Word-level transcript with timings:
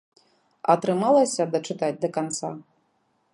Атрымалася 0.73 1.47
дачытаць 1.57 1.95
да 2.07 2.11
канца? 2.17 2.47